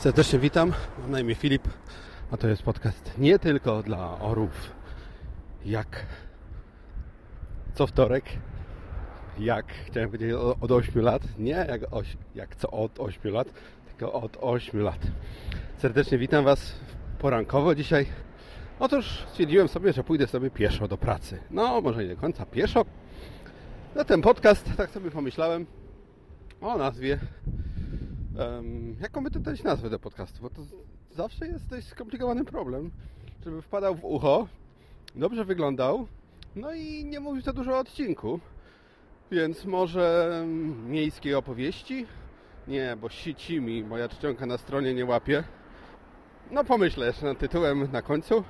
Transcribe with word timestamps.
Serdecznie 0.00 0.38
witam, 0.38 0.72
na 1.08 1.20
imię 1.20 1.34
Filip, 1.34 1.68
a 2.30 2.36
to 2.36 2.48
jest 2.48 2.62
podcast 2.62 3.18
nie 3.18 3.38
tylko 3.38 3.82
dla 3.82 4.20
orów, 4.20 4.70
jak 5.64 6.06
co 7.74 7.86
wtorek, 7.86 8.24
jak 9.38 9.66
chciałem 9.86 10.08
powiedzieć 10.08 10.32
od 10.60 10.72
8 10.72 11.02
lat, 11.02 11.22
nie 11.38 11.50
jak, 11.50 11.80
jak 12.34 12.56
co 12.56 12.70
od 12.70 13.00
8 13.00 13.32
lat, 13.32 13.48
tylko 13.88 14.12
od 14.12 14.36
8 14.40 14.80
lat. 14.80 15.06
Serdecznie 15.78 16.18
witam 16.18 16.44
Was 16.44 16.72
porankowo 17.18 17.74
dzisiaj. 17.74 18.06
Otóż 18.78 19.26
stwierdziłem 19.30 19.68
sobie, 19.68 19.92
że 19.92 20.04
pójdę 20.04 20.26
sobie 20.26 20.50
pieszo 20.50 20.88
do 20.88 20.98
pracy. 20.98 21.38
No, 21.50 21.80
może 21.80 22.04
nie 22.04 22.14
do 22.14 22.20
końca 22.20 22.46
pieszo. 22.46 22.84
No 23.94 24.04
ten 24.04 24.22
podcast, 24.22 24.70
tak 24.76 24.90
sobie 24.90 25.10
pomyślałem 25.10 25.66
o 26.60 26.78
nazwie 26.78 27.18
Um, 28.38 28.96
jaką 29.00 29.24
by 29.24 29.30
to 29.30 29.40
dać 29.40 29.62
nazwę 29.62 29.90
do 29.90 29.98
podcastu? 29.98 30.42
Bo 30.42 30.50
to 30.50 30.62
zawsze 31.10 31.46
jest 31.46 31.66
dość 31.66 31.86
skomplikowany 31.86 32.44
problem, 32.44 32.90
żeby 33.44 33.62
wpadał 33.62 33.94
w 33.94 34.04
ucho, 34.04 34.48
dobrze 35.14 35.44
wyglądał, 35.44 36.06
no 36.56 36.72
i 36.72 37.04
nie 37.04 37.20
mówił 37.20 37.42
za 37.42 37.52
dużo 37.52 37.72
o 37.72 37.78
odcinku. 37.78 38.40
Więc 39.30 39.64
może 39.64 40.44
miejskie 40.86 41.38
opowieści? 41.38 42.06
Nie, 42.68 42.96
bo 43.00 43.08
sici 43.08 43.60
mi 43.60 43.84
moja 43.84 44.08
czcionka 44.08 44.46
na 44.46 44.58
stronie 44.58 44.94
nie 44.94 45.04
łapie. 45.04 45.44
No 46.50 46.64
pomyślę 46.64 47.06
jeszcze 47.06 47.26
nad 47.26 47.38
tytułem 47.38 47.92
na 47.92 48.02
końcu. 48.02 48.44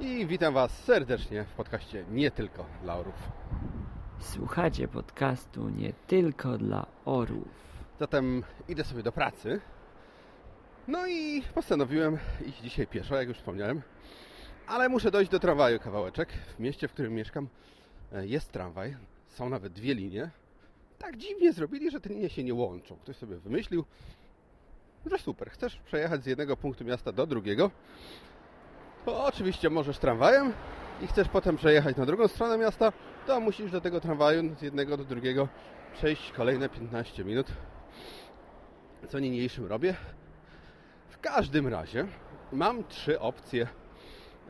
I 0.00 0.26
witam 0.26 0.54
Was 0.54 0.84
serdecznie 0.84 1.44
w 1.44 1.52
podcaście 1.52 2.04
Nie 2.10 2.30
Tylko 2.30 2.66
dla 2.82 2.96
Orów. 2.96 3.28
Słuchacie 4.18 4.88
podcastu 4.88 5.68
Nie 5.68 5.92
Tylko 6.06 6.58
dla 6.58 6.86
Orów. 7.04 7.73
Zatem 8.00 8.42
idę 8.68 8.84
sobie 8.84 9.02
do 9.02 9.12
pracy. 9.12 9.60
No 10.88 11.06
i 11.06 11.42
postanowiłem 11.54 12.18
iść 12.46 12.60
dzisiaj 12.60 12.86
pieszo, 12.86 13.16
jak 13.16 13.28
już 13.28 13.36
wspomniałem. 13.36 13.82
Ale 14.66 14.88
muszę 14.88 15.10
dojść 15.10 15.30
do 15.30 15.40
tramwaju 15.40 15.80
kawałeczek. 15.80 16.32
W 16.32 16.60
mieście, 16.60 16.88
w 16.88 16.92
którym 16.92 17.14
mieszkam 17.14 17.48
e, 18.12 18.26
jest 18.26 18.52
tramwaj. 18.52 18.96
Są 19.28 19.48
nawet 19.48 19.72
dwie 19.72 19.94
linie. 19.94 20.30
Tak 20.98 21.16
dziwnie 21.16 21.52
zrobili, 21.52 21.90
że 21.90 22.00
te 22.00 22.08
linie 22.08 22.30
się 22.30 22.44
nie 22.44 22.54
łączą. 22.54 22.96
Ktoś 22.96 23.16
sobie 23.16 23.36
wymyślił, 23.36 23.84
że 25.06 25.18
super, 25.18 25.50
chcesz 25.50 25.76
przejechać 25.76 26.22
z 26.22 26.26
jednego 26.26 26.56
punktu 26.56 26.84
miasta 26.84 27.12
do 27.12 27.26
drugiego. 27.26 27.70
To 29.04 29.24
oczywiście 29.24 29.70
możesz 29.70 29.98
tramwajem 29.98 30.52
i 31.02 31.06
chcesz 31.06 31.28
potem 31.28 31.56
przejechać 31.56 31.96
na 31.96 32.06
drugą 32.06 32.28
stronę 32.28 32.58
miasta, 32.58 32.92
to 33.26 33.40
musisz 33.40 33.70
do 33.70 33.80
tego 33.80 34.00
tramwaju 34.00 34.56
z 34.56 34.62
jednego 34.62 34.96
do 34.96 35.04
drugiego 35.04 35.48
przejść 35.94 36.32
kolejne 36.32 36.68
15 36.68 37.24
minut 37.24 37.46
co 39.08 39.18
niniejszym 39.18 39.66
robię. 39.66 39.94
W 41.08 41.18
każdym 41.20 41.68
razie 41.68 42.06
mam 42.52 42.84
trzy 42.84 43.20
opcje 43.20 43.68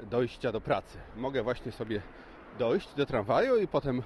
dojścia 0.03 0.53
do 0.53 0.61
pracy. 0.61 0.99
Mogę 1.17 1.43
właśnie 1.43 1.73
sobie 1.73 2.03
dojść 2.59 2.95
do 2.95 3.07
tramwaju 3.07 3.57
i 3.57 3.69
potem 3.69 4.03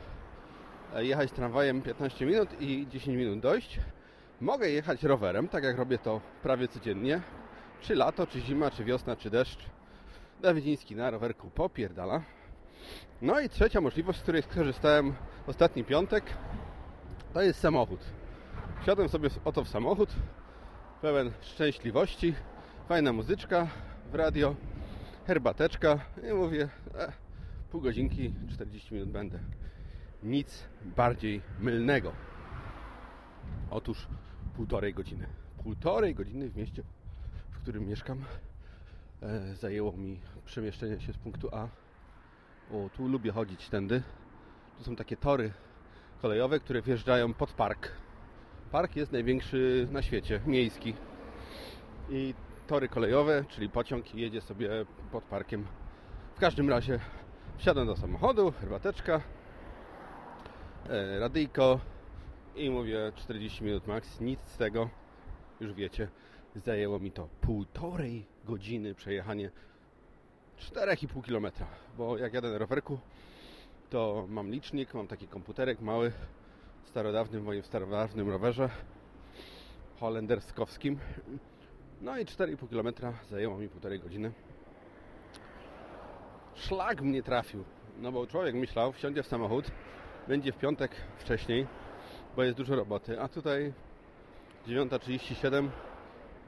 jechać 0.96 1.32
tramwajem 1.32 1.82
15 1.82 2.26
minut 2.26 2.60
i 2.60 2.86
10 2.90 3.16
minut 3.18 3.40
dojść. 3.40 3.80
Mogę 4.40 4.70
jechać 4.70 5.02
rowerem, 5.02 5.48
tak 5.48 5.64
jak 5.64 5.78
robię 5.78 5.98
to 5.98 6.20
prawie 6.42 6.68
codziennie. 6.68 7.20
Czy 7.80 7.94
lato, 7.94 8.26
czy 8.26 8.40
zima, 8.40 8.70
czy 8.70 8.84
wiosna, 8.84 9.16
czy 9.16 9.30
deszcz. 9.30 9.66
Dawidziński 10.40 10.96
na 10.96 11.10
rowerku 11.10 11.50
popierdala. 11.50 12.22
No 13.22 13.40
i 13.40 13.48
trzecia 13.48 13.80
możliwość, 13.80 14.18
z 14.18 14.22
której 14.22 14.42
skorzystałem 14.42 15.14
ostatni 15.46 15.84
piątek, 15.84 16.24
to 17.34 17.42
jest 17.42 17.60
samochód. 17.60 18.00
Wsiadłem 18.82 19.08
sobie 19.08 19.30
oto 19.44 19.64
w 19.64 19.68
samochód, 19.68 20.10
pełen 21.02 21.32
szczęśliwości, 21.40 22.34
fajna 22.88 23.12
muzyczka 23.12 23.68
w 24.12 24.14
radio, 24.14 24.54
herbateczka 25.26 25.98
i 26.30 26.34
mówię, 26.34 26.68
e, 26.94 27.12
pół 27.70 27.80
godzinki, 27.80 28.34
40 28.50 28.94
minut 28.94 29.10
będę. 29.10 29.38
Nic 30.22 30.64
bardziej 30.96 31.42
mylnego. 31.60 32.12
Otóż 33.70 34.06
półtorej 34.56 34.94
godziny. 34.94 35.26
Półtorej 35.62 36.14
godziny 36.14 36.48
w 36.48 36.56
mieście, 36.56 36.82
w 37.50 37.58
którym 37.62 37.86
mieszkam, 37.86 38.24
e, 39.22 39.54
zajęło 39.54 39.92
mi 39.92 40.20
przemieszczenie 40.44 41.00
się 41.00 41.12
z 41.12 41.16
punktu 41.16 41.48
A. 41.52 41.68
O, 42.72 42.88
tu 42.96 43.08
lubię 43.08 43.32
chodzić 43.32 43.68
tędy. 43.68 44.02
Tu 44.78 44.84
są 44.84 44.96
takie 44.96 45.16
tory 45.16 45.52
kolejowe, 46.22 46.60
które 46.60 46.82
wjeżdżają 46.82 47.34
pod 47.34 47.52
park 47.52 47.92
Park 48.72 48.96
jest 48.96 49.12
największy 49.12 49.88
na 49.90 50.02
świecie, 50.02 50.40
miejski. 50.46 50.94
I 52.10 52.34
tory 52.66 52.88
kolejowe, 52.88 53.44
czyli 53.48 53.68
pociąg 53.68 54.14
jedzie 54.14 54.40
sobie 54.40 54.70
pod 55.12 55.24
parkiem. 55.24 55.66
W 56.34 56.40
każdym 56.40 56.70
razie 56.70 57.00
wsiadam 57.56 57.86
do 57.86 57.96
samochodu, 57.96 58.52
herbateczka, 58.60 59.20
e, 60.88 61.18
radyjko 61.18 61.80
i 62.56 62.70
mówię 62.70 63.12
40 63.16 63.64
minut 63.64 63.86
max, 63.86 64.20
nic 64.20 64.40
z 64.40 64.56
tego, 64.56 64.88
już 65.60 65.72
wiecie, 65.72 66.08
zajęło 66.54 66.98
mi 66.98 67.12
to 67.12 67.28
półtorej 67.40 68.26
godziny 68.44 68.94
przejechanie 68.94 69.50
4,5 70.58 71.22
km, 71.22 71.46
bo 71.98 72.18
jak 72.18 72.34
jadę 72.34 72.50
na 72.50 72.58
rowerku, 72.58 72.98
to 73.90 74.26
mam 74.28 74.50
licznik, 74.50 74.94
mam 74.94 75.06
taki 75.06 75.28
komputerek 75.28 75.80
mały, 75.80 76.12
starodawnym 76.88 77.44
moim 77.44 77.62
starodawnym 77.62 78.30
rowerze 78.30 78.68
holenderskowskim. 80.00 80.98
No 82.00 82.18
i 82.18 82.24
4,5 82.24 82.68
km 82.68 83.14
zajęło 83.30 83.58
mi 83.58 83.68
półtorej 83.68 84.00
godziny. 84.00 84.32
Szlak 86.54 87.02
mnie 87.02 87.22
trafił, 87.22 87.64
no 87.98 88.12
bo 88.12 88.26
człowiek 88.26 88.54
myślał, 88.54 88.92
wsiądzie 88.92 89.22
w 89.22 89.26
samochód, 89.26 89.70
będzie 90.28 90.52
w 90.52 90.58
piątek 90.58 90.90
wcześniej, 91.18 91.66
bo 92.36 92.42
jest 92.42 92.56
dużo 92.56 92.76
roboty, 92.76 93.20
a 93.20 93.28
tutaj 93.28 93.72
9.37 94.66 95.68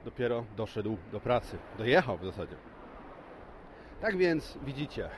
dopiero 0.04 0.44
doszedł 0.56 0.96
do 1.12 1.20
pracy. 1.20 1.58
Dojechał 1.78 2.18
w 2.18 2.24
zasadzie. 2.24 2.56
Tak 4.00 4.16
więc 4.16 4.58
widzicie, 4.62 5.10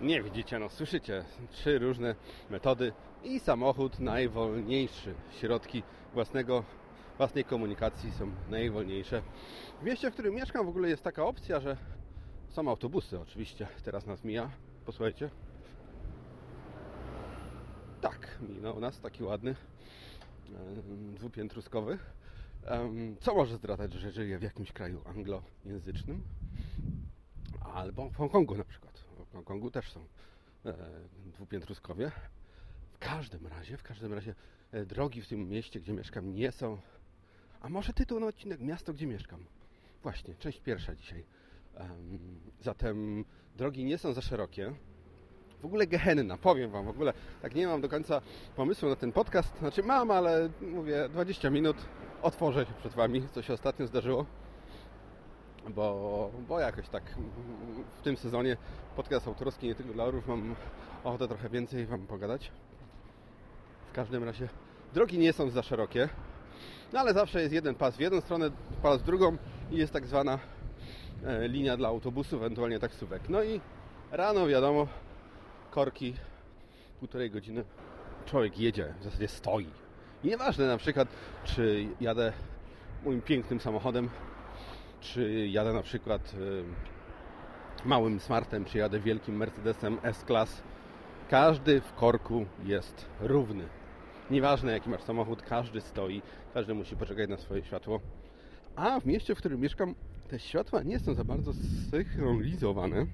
nie 0.00 0.22
widzicie, 0.22 0.58
no 0.58 0.68
słyszycie, 0.68 1.24
trzy 1.50 1.78
różne 1.78 2.14
metody 2.50 2.92
i 3.24 3.40
samochód 3.40 3.98
najwolniejszy. 3.98 5.14
Środki 5.30 5.82
własnego, 6.14 6.64
własnej 7.16 7.44
komunikacji 7.44 8.12
są 8.12 8.30
najwolniejsze. 8.50 9.22
W 9.80 9.84
mieście, 9.84 10.10
w 10.10 10.12
którym 10.12 10.34
mieszkam 10.34 10.66
w 10.66 10.68
ogóle 10.68 10.88
jest 10.88 11.02
taka 11.02 11.24
opcja, 11.24 11.60
że 11.60 11.76
są 12.48 12.68
autobusy 12.68 13.20
oczywiście. 13.20 13.66
Teraz 13.84 14.06
nas 14.06 14.24
mija. 14.24 14.50
Posłuchajcie. 14.86 15.30
Tak, 18.00 18.38
minął 18.48 18.80
nas 18.80 19.00
taki 19.00 19.24
ładny, 19.24 19.54
dwupiętruskowy. 21.14 21.98
Co 23.20 23.34
może 23.34 23.56
zdradzać, 23.56 23.92
że 23.92 24.10
żyje 24.10 24.38
w 24.38 24.42
jakimś 24.42 24.72
kraju 24.72 25.02
anglojęzycznym? 25.04 26.22
Albo 27.74 28.10
w 28.10 28.16
Hongkongu 28.16 28.56
na 28.56 28.64
przykład. 28.64 28.89
Hongkongu 29.32 29.70
też 29.70 29.92
są 29.92 30.00
e, 30.66 30.74
dwupiętruskowie. 31.26 32.10
W 32.92 32.98
każdym 32.98 33.46
razie, 33.46 33.76
w 33.76 33.82
każdym 33.82 34.12
razie 34.12 34.34
e, 34.72 34.86
drogi 34.86 35.22
w 35.22 35.28
tym 35.28 35.48
mieście, 35.48 35.80
gdzie 35.80 35.92
mieszkam 35.92 36.34
nie 36.34 36.52
są... 36.52 36.78
A 37.60 37.68
może 37.68 37.92
tytuł 37.92 38.20
na 38.20 38.26
odcinek 38.26 38.60
Miasto, 38.60 38.92
gdzie 38.92 39.06
mieszkam? 39.06 39.44
Właśnie, 40.02 40.34
część 40.34 40.60
pierwsza 40.60 40.94
dzisiaj. 40.94 41.24
zatem 42.60 43.24
drogi 43.56 43.84
nie 43.84 43.98
są 43.98 44.12
za 44.12 44.20
szerokie. 44.20 44.74
W 45.60 45.64
ogóle 45.64 45.86
gehenna, 45.86 46.38
powiem 46.38 46.70
Wam, 46.70 46.84
w 46.84 46.88
ogóle 46.88 47.12
tak 47.42 47.54
nie 47.54 47.66
mam 47.66 47.80
do 47.80 47.88
końca 47.88 48.20
pomysłu 48.56 48.88
na 48.88 48.96
ten 48.96 49.12
podcast. 49.12 49.58
Znaczy 49.58 49.82
mam, 49.82 50.10
ale 50.10 50.50
mówię 50.60 51.08
20 51.08 51.50
minut, 51.50 51.76
otworzę 52.22 52.66
się 52.66 52.72
przed 52.72 52.92
Wami, 52.92 53.28
co 53.32 53.42
się 53.42 53.52
ostatnio 53.52 53.86
zdarzyło 53.86 54.26
bo, 55.68 56.30
bo 56.48 56.60
jakoś 56.60 56.88
tak 56.88 57.02
w 57.98 58.02
tym 58.02 58.16
sezonie 58.16 58.56
podcast 58.96 59.28
autorski 59.28 59.66
nie 59.66 59.74
tylko 59.74 59.92
dla 59.92 60.04
orów 60.04 60.28
mam 60.28 60.54
ochotę 61.04 61.28
trochę 61.28 61.48
więcej 61.48 61.86
Wam 61.86 62.06
pogadać. 62.06 62.52
W 63.90 63.92
każdym 63.92 64.24
razie 64.24 64.48
drogi 64.94 65.18
nie 65.18 65.32
są 65.32 65.50
za 65.50 65.62
szerokie, 65.62 66.08
no 66.92 67.00
ale 67.00 67.14
zawsze 67.14 67.42
jest 67.42 67.54
jeden 67.54 67.74
pas 67.74 67.96
w 67.96 68.00
jedną 68.00 68.20
stronę, 68.20 68.50
pas 68.82 69.02
w 69.02 69.04
drugą 69.04 69.36
i 69.70 69.76
jest 69.76 69.92
tak 69.92 70.06
zwana 70.06 70.38
e, 71.24 71.48
linia 71.48 71.76
dla 71.76 71.88
autobusów, 71.88 72.42
ewentualnie 72.42 72.78
taksówek. 72.78 73.28
No 73.28 73.42
i 73.42 73.60
rano 74.10 74.46
wiadomo, 74.46 74.86
korki 75.70 76.14
półtorej 76.98 77.30
godziny 77.30 77.64
człowiek 78.26 78.58
jedzie, 78.58 78.94
w 79.00 79.04
zasadzie 79.04 79.28
stoi. 79.28 79.66
I 80.24 80.28
nieważne 80.28 80.66
na 80.66 80.76
przykład, 80.76 81.08
czy 81.44 81.86
jadę 82.00 82.32
moim 83.04 83.22
pięknym 83.22 83.60
samochodem 83.60 84.10
czy 85.00 85.48
jadę 85.48 85.72
na 85.72 85.82
przykład 85.82 86.34
y, 86.34 86.64
małym 87.84 88.20
Smartem, 88.20 88.64
czy 88.64 88.78
jadę 88.78 89.00
wielkim 89.00 89.36
Mercedesem 89.36 89.98
S-Class, 90.02 90.62
każdy 91.28 91.80
w 91.80 91.94
korku 91.94 92.46
jest 92.64 93.06
równy. 93.20 93.64
Nieważne 94.30 94.72
jaki 94.72 94.90
masz 94.90 95.02
samochód, 95.02 95.42
każdy 95.42 95.80
stoi, 95.80 96.22
każdy 96.54 96.74
musi 96.74 96.96
poczekać 96.96 97.30
na 97.30 97.36
swoje 97.36 97.64
światło. 97.64 98.00
A 98.76 99.00
w 99.00 99.06
mieście, 99.06 99.34
w 99.34 99.38
którym 99.38 99.60
mieszkam, 99.60 99.94
te 100.28 100.38
światła 100.38 100.82
nie 100.82 100.98
są 100.98 101.14
za 101.14 101.24
bardzo 101.24 101.52
zsynchronizowane. 101.52 103.06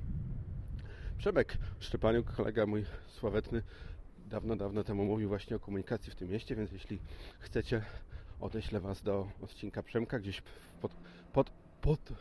Przemek 1.18 1.58
Szczepaniuk, 1.78 2.32
kolega 2.32 2.66
mój 2.66 2.84
sławetny, 3.06 3.62
dawno, 4.26 4.56
dawno 4.56 4.84
temu 4.84 5.04
mówił 5.04 5.28
właśnie 5.28 5.56
o 5.56 5.60
komunikacji 5.60 6.12
w 6.12 6.14
tym 6.14 6.28
mieście, 6.28 6.56
więc 6.56 6.72
jeśli 6.72 6.98
chcecie, 7.38 7.82
odeślę 8.40 8.80
Was 8.80 9.02
do 9.02 9.28
odcinka 9.42 9.82
Przemka, 9.82 10.18
gdzieś 10.18 10.42
pod, 10.80 10.92
pod, 11.32 11.50
pod, 11.86 12.12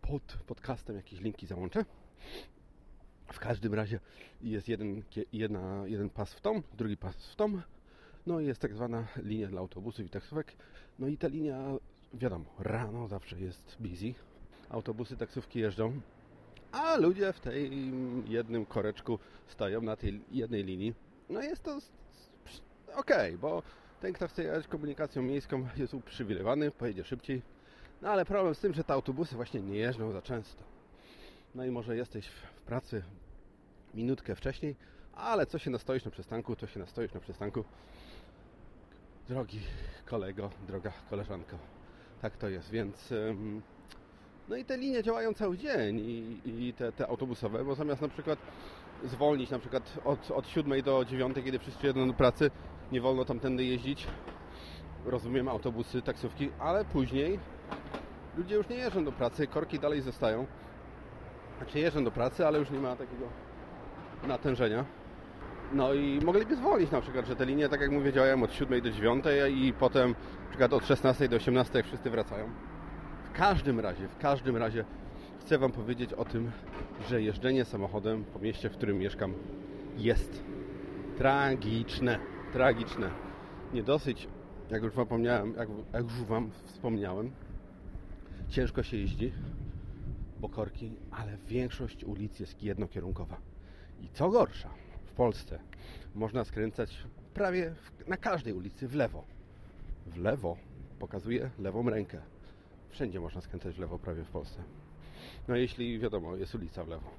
pod 0.00 0.38
podcastem 0.46 0.96
jakieś 0.96 1.20
linki 1.20 1.46
załączę. 1.46 1.84
W 3.32 3.38
każdym 3.38 3.74
razie 3.74 4.00
jest 4.42 4.68
jeden, 4.68 5.02
jedna, 5.32 5.82
jeden 5.86 6.10
pas 6.10 6.34
w 6.34 6.40
tom, 6.40 6.62
drugi 6.78 6.96
pas 6.96 7.16
w 7.26 7.36
tom. 7.36 7.62
No 8.26 8.40
i 8.40 8.46
jest 8.46 8.60
tak 8.60 8.74
zwana 8.74 9.06
linia 9.16 9.48
dla 9.48 9.60
autobusów 9.60 10.06
i 10.06 10.08
taksówek. 10.08 10.52
No 10.98 11.06
i 11.06 11.16
ta 11.16 11.28
linia, 11.28 11.58
wiadomo, 12.14 12.44
rano 12.58 13.08
zawsze 13.08 13.40
jest 13.40 13.76
busy. 13.80 14.14
Autobusy, 14.68 15.16
taksówki 15.16 15.58
jeżdżą, 15.58 16.00
a 16.72 16.96
ludzie 16.96 17.32
w 17.32 17.40
tej 17.40 17.70
jednym 18.26 18.66
koreczku 18.66 19.18
stoją 19.46 19.82
na 19.82 19.96
tej 19.96 20.20
jednej 20.30 20.64
linii. 20.64 20.94
No 21.28 21.42
jest 21.42 21.62
to 21.62 21.78
ok, 22.96 23.10
bo 23.40 23.62
ten, 24.00 24.12
kto 24.12 24.28
chce 24.28 24.44
jechać 24.44 24.68
komunikacją 24.68 25.22
miejską 25.22 25.68
jest 25.76 25.94
uprzywilejowany, 25.94 26.70
pojedzie 26.70 27.04
szybciej. 27.04 27.53
No 28.04 28.10
ale 28.10 28.24
problem 28.24 28.54
z 28.54 28.60
tym, 28.60 28.74
że 28.74 28.84
te 28.84 28.92
autobusy 28.92 29.36
właśnie 29.36 29.60
nie 29.60 29.76
jeżdżą 29.76 30.12
za 30.12 30.22
często. 30.22 30.62
No 31.54 31.64
i 31.64 31.70
może 31.70 31.96
jesteś 31.96 32.26
w 32.26 32.62
pracy 32.62 33.02
minutkę 33.94 34.34
wcześniej, 34.34 34.76
ale 35.14 35.46
co 35.46 35.58
się 35.58 35.70
nastoisz 35.70 36.04
na 36.04 36.10
przystanku, 36.10 36.56
to 36.56 36.66
się 36.66 36.80
nastoisz 36.80 37.14
na 37.14 37.20
przystanku. 37.20 37.64
Drogi 39.28 39.60
kolego, 40.06 40.50
droga 40.66 40.92
koleżanko, 41.10 41.58
tak 42.22 42.36
to 42.36 42.48
jest, 42.48 42.70
więc... 42.70 43.14
No 44.48 44.56
i 44.56 44.64
te 44.64 44.76
linie 44.76 45.02
działają 45.02 45.34
cały 45.34 45.58
dzień 45.58 46.00
i, 46.00 46.40
i 46.44 46.74
te, 46.74 46.92
te, 46.92 47.06
autobusowe, 47.06 47.64
bo 47.64 47.74
zamiast 47.74 48.02
na 48.02 48.08
przykład 48.08 48.38
zwolnić 49.04 49.50
na 49.50 49.58
przykład 49.58 49.98
od, 50.04 50.30
od 50.30 50.48
7 50.48 50.82
do 50.82 51.04
9, 51.04 51.36
kiedy 51.44 51.58
wszyscy 51.58 51.86
jedą 51.86 52.08
do 52.08 52.14
pracy, 52.14 52.50
nie 52.92 53.00
wolno 53.00 53.24
tamtędy 53.24 53.64
jeździć. 53.64 54.06
Rozumiem 55.04 55.48
autobusy, 55.48 56.02
taksówki, 56.02 56.50
ale 56.58 56.84
później 56.84 57.38
ludzie 58.36 58.54
już 58.54 58.68
nie 58.68 58.76
jeżdżą 58.76 59.04
do 59.04 59.12
pracy, 59.12 59.46
korki 59.46 59.78
dalej 59.78 60.00
zostają. 60.00 60.46
Znaczy 61.58 61.78
jeżdżą 61.78 62.04
do 62.04 62.10
pracy, 62.10 62.46
ale 62.46 62.58
już 62.58 62.70
nie 62.70 62.78
ma 62.78 62.96
takiego 62.96 63.26
natężenia. 64.26 64.84
No 65.72 65.94
i 65.94 66.20
mogliby 66.24 66.56
zwolnić 66.56 66.90
na 66.90 67.00
przykład, 67.00 67.26
że 67.26 67.36
te 67.36 67.46
linie, 67.46 67.68
tak 67.68 67.80
jak 67.80 67.90
mówię, 67.90 68.12
działają 68.12 68.42
od 68.42 68.52
7 68.52 68.80
do 68.80 68.90
9 68.90 69.24
i 69.50 69.72
potem 69.78 70.10
na 70.42 70.48
przykład 70.48 70.72
od 70.72 70.86
16 70.86 71.28
do 71.28 71.36
18 71.36 71.78
jak 71.78 71.86
wszyscy 71.86 72.10
wracają. 72.10 72.50
W 73.24 73.32
każdym 73.32 73.80
razie, 73.80 74.08
w 74.08 74.18
każdym 74.18 74.56
razie 74.56 74.84
chcę 75.40 75.58
Wam 75.58 75.72
powiedzieć 75.72 76.12
o 76.12 76.24
tym, 76.24 76.50
że 77.08 77.22
jeżdżenie 77.22 77.64
samochodem 77.64 78.24
po 78.24 78.38
mieście, 78.38 78.68
w 78.68 78.72
którym 78.72 78.98
mieszkam 78.98 79.34
jest 79.96 80.44
tragiczne. 81.16 82.18
Tragiczne. 82.52 83.10
Nie 83.72 83.82
dosyć, 83.82 84.28
jak 84.70 84.82
już 84.82 84.92
Wam 84.92 85.24
jak, 85.24 85.68
jak 85.92 86.02
już 86.02 86.22
Wam 86.22 86.50
wspomniałem, 86.64 87.30
ciężko 88.48 88.82
się 88.82 88.96
jeździ, 88.96 89.32
bo 90.40 90.48
korki, 90.48 90.96
ale 91.10 91.36
większość 91.48 92.04
ulic 92.04 92.40
jest 92.40 92.62
jednokierunkowa. 92.62 93.36
I 94.00 94.08
co 94.08 94.30
gorsza, 94.30 94.70
w 95.04 95.12
Polsce 95.12 95.58
można 96.14 96.44
skręcać 96.44 97.04
prawie 97.34 97.74
na 98.06 98.16
każdej 98.16 98.52
ulicy 98.52 98.88
w 98.88 98.94
lewo. 98.94 99.24
W 100.06 100.16
lewo 100.16 100.56
pokazuje 100.98 101.50
lewą 101.58 101.90
rękę. 101.90 102.20
Wszędzie 102.90 103.20
można 103.20 103.40
skręcać 103.40 103.74
w 103.74 103.78
lewo 103.78 103.98
prawie 103.98 104.24
w 104.24 104.30
Polsce. 104.30 104.62
No 105.48 105.56
jeśli 105.56 105.98
wiadomo, 105.98 106.36
jest 106.36 106.54
ulica 106.54 106.84
w 106.84 106.88
lewo. 106.88 107.10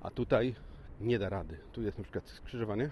A 0.00 0.10
tutaj 0.10 0.54
nie 1.00 1.18
da 1.18 1.28
rady. 1.28 1.58
Tu 1.72 1.82
jest 1.82 1.98
na 1.98 2.04
przykład 2.04 2.28
skrzyżowanie 2.28 2.90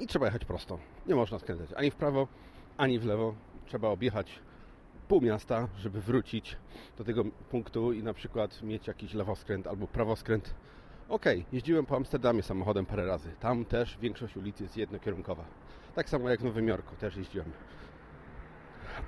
i 0.00 0.06
trzeba 0.06 0.26
jechać 0.26 0.44
prosto. 0.44 0.78
Nie 1.06 1.14
można 1.14 1.38
skręcać 1.38 1.72
ani 1.76 1.90
w 1.90 1.94
prawo, 1.94 2.28
ani 2.76 2.98
w 2.98 3.04
lewo. 3.04 3.34
Trzeba 3.66 3.88
objechać 3.88 4.38
pół 5.08 5.20
miasta, 5.20 5.68
żeby 5.78 6.00
wrócić 6.00 6.56
do 6.98 7.04
tego 7.04 7.24
punktu 7.24 7.92
i 7.92 8.02
na 8.02 8.14
przykład 8.14 8.62
mieć 8.62 8.86
jakiś 8.86 9.14
lewoskręt 9.14 9.66
albo 9.66 9.86
prawoskręt. 9.86 10.54
Ok, 11.08 11.24
jeździłem 11.52 11.86
po 11.86 11.96
Amsterdamie 11.96 12.42
samochodem 12.42 12.86
parę 12.86 13.06
razy. 13.06 13.30
Tam 13.40 13.64
też 13.64 13.98
większość 13.98 14.36
ulic 14.36 14.60
jest 14.60 14.76
jednokierunkowa. 14.76 15.44
Tak 15.94 16.08
samo 16.08 16.30
jak 16.30 16.40
w 16.40 16.44
Nowym 16.44 16.68
Jorku 16.68 16.96
też 16.96 17.16
jeździłem. 17.16 17.52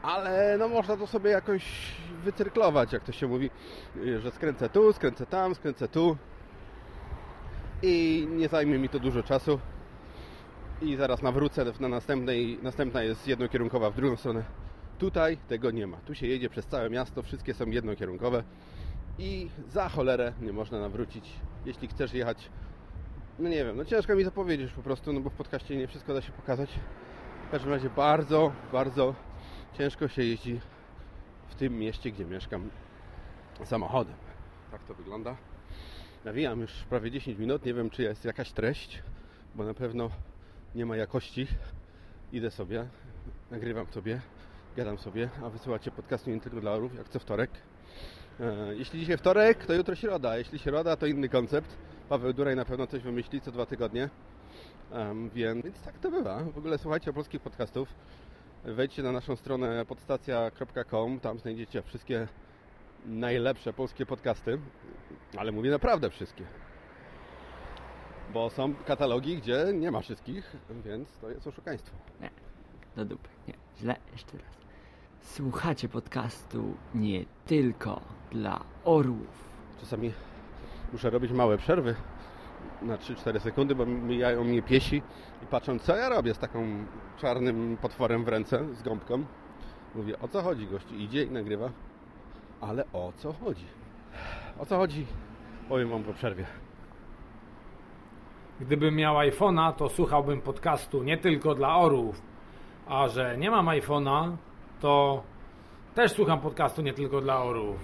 Ale 0.02 0.56
no 0.58 0.68
można 0.68 0.96
to 0.96 1.06
sobie 1.06 1.30
jakoś 1.30 1.64
wycyrklować, 2.24 2.92
jak 2.92 3.04
to 3.04 3.12
się 3.12 3.26
mówi, 3.26 3.50
że 4.18 4.30
skręcę 4.30 4.68
tu, 4.68 4.92
skręcę 4.92 5.26
tam, 5.26 5.54
skręcę 5.54 5.88
tu. 5.88 6.16
I 7.82 8.26
nie 8.30 8.48
zajmie 8.48 8.78
mi 8.78 8.88
to 8.88 8.98
dużo 8.98 9.22
czasu. 9.22 9.60
I 10.82 10.96
zaraz 10.96 11.22
nawrócę 11.22 11.64
na 11.80 11.88
następnej, 11.88 12.58
następna 12.62 13.02
jest 13.02 13.28
jednokierunkowa 13.28 13.90
w 13.90 13.96
drugą 13.96 14.16
stronę. 14.16 14.44
Tutaj 14.98 15.36
tego 15.48 15.70
nie 15.70 15.86
ma. 15.86 15.96
Tu 15.96 16.14
się 16.14 16.26
jedzie 16.26 16.50
przez 16.50 16.66
całe 16.66 16.90
miasto, 16.90 17.22
wszystkie 17.22 17.54
są 17.54 17.66
jednokierunkowe 17.66 18.44
i 19.18 19.48
za 19.68 19.88
cholerę 19.88 20.32
nie 20.40 20.52
można 20.52 20.80
nawrócić. 20.80 21.32
Jeśli 21.66 21.88
chcesz 21.88 22.12
jechać, 22.12 22.50
no 23.38 23.48
nie 23.48 23.64
wiem, 23.64 23.76
no 23.76 23.84
ciężko 23.84 24.16
mi 24.16 24.24
to 24.24 24.30
powiedzieć 24.30 24.72
po 24.72 24.82
prostu, 24.82 25.12
no 25.12 25.20
bo 25.20 25.30
w 25.30 25.34
podcaście 25.34 25.76
nie 25.76 25.86
wszystko 25.88 26.14
da 26.14 26.20
się 26.20 26.32
pokazać. 26.32 26.70
W 27.48 27.50
każdym 27.50 27.70
razie 27.70 27.90
bardzo, 27.90 28.52
bardzo 28.72 29.14
ciężko 29.78 30.08
się 30.08 30.22
jeździ 30.22 30.60
w 31.48 31.54
tym 31.54 31.78
mieście, 31.78 32.10
gdzie 32.10 32.24
mieszkam 32.24 32.70
samochodem. 33.64 34.14
Tak 34.70 34.84
to 34.84 34.94
wygląda. 34.94 35.36
Nawijam 36.24 36.60
już 36.60 36.72
prawie 36.72 37.10
10 37.10 37.38
minut, 37.38 37.64
nie 37.64 37.74
wiem 37.74 37.90
czy 37.90 38.02
jest 38.02 38.24
jakaś 38.24 38.52
treść, 38.52 39.02
bo 39.54 39.64
na 39.64 39.74
pewno 39.74 40.10
nie 40.74 40.86
ma 40.86 40.96
jakości. 40.96 41.46
Idę 42.32 42.50
sobie, 42.50 42.86
nagrywam 43.50 43.86
sobie, 43.86 44.20
gadam 44.76 44.98
sobie, 44.98 45.28
a 45.42 45.50
wysyłacie 45.50 45.90
podcastu 45.90 46.30
nie 46.30 46.40
tylko 46.40 46.60
dla 46.60 46.72
orów, 46.72 46.94
jak 46.94 47.08
co 47.08 47.18
wtorek. 47.18 47.50
E, 48.40 48.74
jeśli 48.74 49.00
dzisiaj 49.00 49.16
wtorek, 49.16 49.66
to 49.66 49.74
jutro 49.74 49.94
środa. 49.94 50.38
Jeśli 50.38 50.58
środa, 50.58 50.96
to 50.96 51.06
inny 51.06 51.28
koncept. 51.28 51.76
Paweł 52.08 52.32
Duraj 52.32 52.56
na 52.56 52.64
pewno 52.64 52.86
coś 52.86 53.02
wymyśli 53.02 53.40
co 53.40 53.52
dwa 53.52 53.66
tygodnie. 53.66 54.08
Więc, 55.34 55.64
więc 55.64 55.82
tak 55.82 55.98
to 55.98 56.10
bywa. 56.10 56.44
W 56.44 56.58
ogóle 56.58 56.78
słuchajcie 56.78 57.12
polskich 57.12 57.40
podcastów. 57.40 57.88
Wejdźcie 58.64 59.02
na 59.02 59.12
naszą 59.12 59.36
stronę 59.36 59.84
podstacja.com. 59.84 61.20
Tam 61.20 61.38
znajdziecie 61.38 61.82
wszystkie 61.82 62.28
najlepsze 63.06 63.72
polskie 63.72 64.06
podcasty. 64.06 64.58
Ale 65.36 65.52
mówię 65.52 65.70
naprawdę 65.70 66.10
wszystkie. 66.10 66.44
Bo 68.32 68.50
są 68.50 68.74
katalogi, 68.74 69.36
gdzie 69.36 69.66
nie 69.74 69.90
ma 69.90 70.00
wszystkich, 70.00 70.56
więc 70.84 71.18
to 71.18 71.30
jest 71.30 71.46
oszukaństwo. 71.46 71.96
Nie, 72.20 72.30
do 72.96 73.04
dupy. 73.04 73.28
Nie, 73.48 73.54
źle. 73.76 73.96
Jeszcze 74.12 74.38
raz. 74.38 74.63
Słuchacie 75.24 75.88
podcastu 75.88 76.74
nie 76.94 77.24
tylko 77.46 78.00
dla 78.30 78.60
orłów. 78.84 79.44
Czasami 79.80 80.12
muszę 80.92 81.10
robić 81.10 81.32
małe 81.32 81.58
przerwy 81.58 81.94
na 82.82 82.96
3-4 82.96 83.40
sekundy, 83.40 83.74
bo 83.74 83.86
mijają 83.86 84.44
mnie 84.44 84.62
piesi 84.62 85.02
i 85.42 85.46
patrzą, 85.46 85.78
co 85.78 85.96
ja 85.96 86.08
robię 86.08 86.34
z 86.34 86.38
taką 86.38 86.66
czarnym 87.16 87.76
potworem 87.82 88.24
w 88.24 88.28
ręce, 88.28 88.74
z 88.74 88.82
gąbką. 88.82 89.24
Mówię, 89.94 90.18
o 90.18 90.28
co 90.28 90.42
chodzi 90.42 90.66
gości? 90.66 91.02
Idzie 91.02 91.22
i 91.22 91.30
nagrywa. 91.30 91.70
Ale 92.60 92.84
o 92.92 93.12
co 93.16 93.32
chodzi? 93.32 93.66
O 94.58 94.66
co 94.66 94.76
chodzi? 94.76 95.06
Powiem 95.68 95.88
Wam 95.88 96.02
po 96.02 96.12
przerwie. 96.12 96.46
Gdybym 98.60 98.94
miał 98.96 99.16
iPhone'a, 99.16 99.72
to 99.72 99.88
słuchałbym 99.88 100.40
podcastu 100.40 101.02
nie 101.02 101.18
tylko 101.18 101.54
dla 101.54 101.76
orłów. 101.76 102.22
A 102.86 103.08
że 103.08 103.38
nie 103.38 103.50
mam 103.50 103.66
iPhone'a, 103.66 104.36
to 104.84 105.22
też 105.94 106.12
słucham 106.12 106.40
podcastu 106.40 106.82
nie 106.82 106.92
tylko 106.92 107.20
dla 107.20 107.42
orłów. 107.42 107.76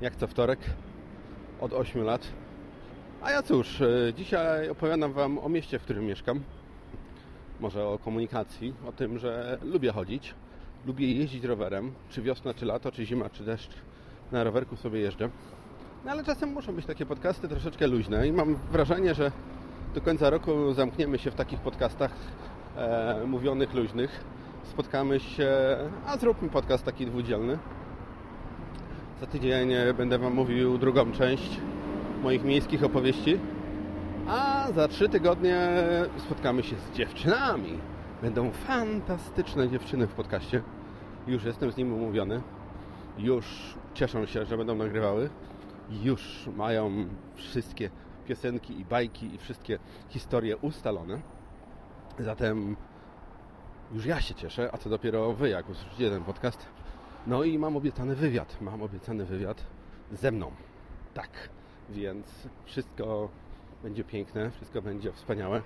Jak 0.00 0.16
co 0.16 0.26
wtorek 0.26 0.58
od 1.60 1.72
8 1.72 2.04
lat. 2.04 2.26
A 3.22 3.30
ja 3.30 3.42
cóż, 3.42 3.80
e, 3.80 4.14
dzisiaj 4.14 4.70
opowiadam 4.70 5.12
Wam 5.12 5.38
o 5.38 5.48
mieście, 5.48 5.78
w 5.78 5.82
którym 5.82 6.06
mieszkam. 6.06 6.40
Może 7.60 7.86
o 7.86 7.98
komunikacji, 7.98 8.74
o 8.88 8.92
tym, 8.92 9.18
że 9.18 9.58
lubię 9.62 9.92
chodzić. 9.92 10.34
Lubię 10.86 11.12
jeździć 11.12 11.44
rowerem, 11.44 11.92
czy 12.08 12.22
wiosna, 12.22 12.54
czy 12.54 12.66
lato, 12.66 12.92
czy 12.92 13.06
zima, 13.06 13.30
czy 13.30 13.44
deszcz. 13.44 13.74
Na 14.32 14.44
rowerku 14.44 14.76
sobie 14.76 15.00
jeżdżę. 15.00 15.30
No 16.04 16.10
ale 16.10 16.24
czasem 16.24 16.52
muszą 16.52 16.74
być 16.74 16.86
takie 16.86 17.06
podcasty 17.06 17.48
troszeczkę 17.48 17.86
luźne 17.86 18.28
i 18.28 18.32
mam 18.32 18.54
wrażenie, 18.54 19.14
że 19.14 19.32
do 19.94 20.00
końca 20.00 20.30
roku 20.30 20.72
zamkniemy 20.72 21.18
się 21.18 21.30
w 21.30 21.34
takich 21.34 21.60
podcastach 21.60 22.12
e, 22.76 23.22
mówionych 23.26 23.74
luźnych 23.74 24.24
spotkamy 24.62 25.20
się, 25.20 25.48
a 26.06 26.16
zróbmy 26.16 26.48
podcast 26.48 26.84
taki 26.84 27.06
dwudzielny. 27.06 27.58
Za 29.20 29.26
tydzień 29.26 29.70
będę 29.96 30.18
Wam 30.18 30.34
mówił 30.34 30.78
drugą 30.78 31.12
część 31.12 31.60
moich 32.22 32.44
miejskich 32.44 32.84
opowieści, 32.84 33.38
a 34.28 34.66
za 34.74 34.88
trzy 34.88 35.08
tygodnie 35.08 35.70
spotkamy 36.16 36.62
się 36.62 36.76
z 36.76 36.96
dziewczynami. 36.96 37.78
Będą 38.22 38.50
fantastyczne 38.50 39.68
dziewczyny 39.68 40.06
w 40.06 40.14
podcaście. 40.14 40.62
Już 41.26 41.44
jestem 41.44 41.72
z 41.72 41.76
nimi 41.76 41.92
umówiony. 41.92 42.42
już 43.18 43.74
cieszą 43.94 44.26
się, 44.26 44.44
że 44.44 44.56
będą 44.56 44.74
nagrywały. 44.74 45.30
Już 46.02 46.48
mają 46.56 46.90
wszystkie 47.34 47.90
piosenki 48.26 48.80
i 48.80 48.84
bajki 48.84 49.34
i 49.34 49.38
wszystkie 49.38 49.78
historie 50.08 50.56
ustalone. 50.56 51.20
Zatem 52.18 52.76
już 53.92 54.06
ja 54.06 54.20
się 54.20 54.34
cieszę, 54.34 54.70
a 54.72 54.78
co 54.78 54.90
dopiero 54.90 55.32
wy, 55.32 55.48
jak 55.48 55.68
usłyszycie 55.68 56.10
ten 56.10 56.24
podcast. 56.24 56.66
No 57.26 57.44
i 57.44 57.58
mam 57.58 57.76
obiecany 57.76 58.14
wywiad. 58.14 58.60
Mam 58.60 58.82
obiecany 58.82 59.24
wywiad 59.24 59.64
ze 60.12 60.30
mną. 60.32 60.52
Tak, 61.14 61.30
więc 61.90 62.48
wszystko 62.64 63.28
będzie 63.82 64.04
piękne, 64.04 64.50
wszystko 64.50 64.82
będzie 64.82 65.12
wspaniałe. 65.12 65.62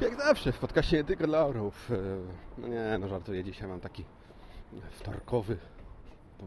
Jak 0.00 0.16
zawsze 0.16 0.52
w 0.52 0.58
podcaście 0.58 0.96
nie 0.96 1.04
tylko 1.04 1.26
dla 1.26 1.46
orłów. 1.46 1.90
E, 1.90 1.96
No 2.60 2.68
nie, 2.68 2.98
no 3.00 3.08
żartuję. 3.08 3.44
Dzisiaj 3.44 3.68
mam 3.68 3.80
taki 3.80 4.04
wtorkowy 4.90 5.56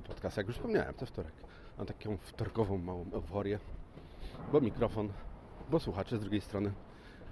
podcast. 0.07 0.37
Jak 0.37 0.47
już 0.47 0.55
wspomniałem, 0.55 0.93
to 0.93 1.05
wtorek. 1.05 1.33
Mam 1.77 1.87
taką 1.87 2.17
wtorkową 2.17 2.77
małą 2.77 3.05
euforię, 3.13 3.59
bo 4.51 4.61
mikrofon, 4.61 5.09
bo 5.69 5.79
słuchacze 5.79 6.17
z 6.17 6.19
drugiej 6.19 6.41
strony. 6.41 6.71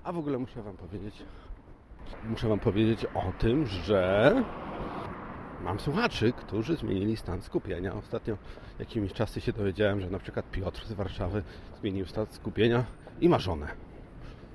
A 0.03 0.11
w 0.11 0.17
ogóle 0.17 0.37
muszę 0.39 0.63
Wam 0.63 0.77
powiedzieć, 0.77 1.23
muszę 2.29 2.47
Wam 2.47 2.59
powiedzieć 2.59 3.05
o 3.05 3.33
tym, 3.39 3.65
że 3.65 4.43
mam 5.63 5.79
słuchaczy, 5.79 6.33
którzy 6.33 6.75
zmienili 6.75 7.17
stan 7.17 7.41
skupienia. 7.41 7.93
Ostatnio 7.93 8.37
jakimiś 8.79 9.13
czasy 9.13 9.41
się 9.41 9.53
dowiedziałem, 9.53 10.01
że 10.01 10.09
na 10.09 10.19
przykład 10.19 10.51
Piotr 10.51 10.85
z 10.85 10.91
Warszawy 10.93 11.43
zmienił 11.79 12.05
stan 12.05 12.25
skupienia 12.25 12.83
i 13.21 13.29
ma 13.29 13.39
żonę. 13.39 13.67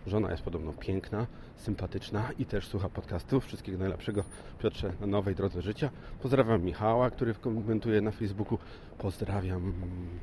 Żona 0.06 0.30
jest 0.30 0.42
podobno 0.42 0.72
piękna, 0.72 1.26
sympatyczna 1.56 2.30
i 2.38 2.46
też 2.46 2.68
słucha 2.68 2.88
podcastów. 2.88 3.44
Wszystkiego 3.44 3.78
najlepszego 3.78 4.24
Piotrze 4.58 4.92
na 5.00 5.06
nowej 5.06 5.34
drodze 5.34 5.62
życia. 5.62 5.90
Pozdrawiam 6.22 6.62
Michała, 6.62 7.10
który 7.10 7.34
komentuje 7.34 8.00
na 8.00 8.10
Facebooku. 8.10 8.58
Pozdrawiam 8.98 9.72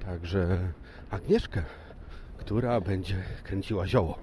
także 0.06 0.58
Agnieszkę, 1.10 1.64
która 2.38 2.82
będzie 2.82 3.16
kręciła 3.44 3.88
zioło. 3.88 4.20